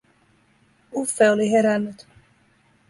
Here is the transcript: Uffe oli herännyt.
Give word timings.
Uffe 0.91 1.31
oli 1.31 1.49
herännyt. 1.51 2.07